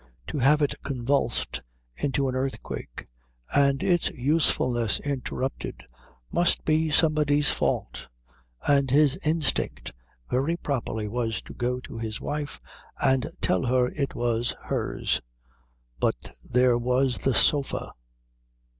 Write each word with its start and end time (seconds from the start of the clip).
To 0.29 0.39
have 0.39 0.63
it 0.63 0.73
convulsed 0.81 1.61
into 1.95 2.27
an 2.27 2.33
earthquake 2.33 3.05
and 3.55 3.83
its 3.83 4.09
usefulness 4.09 4.99
interrupted 5.01 5.83
must 6.31 6.65
be 6.65 6.89
somebody's 6.89 7.51
fault, 7.51 8.07
and 8.67 8.89
his 8.89 9.17
instinct 9.17 9.93
very 10.27 10.57
properly 10.57 11.07
was 11.07 11.43
to 11.43 11.53
go 11.53 11.79
to 11.81 11.99
his 11.99 12.19
wife 12.19 12.59
and 12.99 13.29
tell 13.41 13.61
her 13.67 13.89
it 13.89 14.15
was 14.15 14.55
hers. 14.63 15.21
But 15.99 16.35
there 16.51 16.79
was 16.79 17.19
the 17.19 17.35
sofa. 17.35 17.93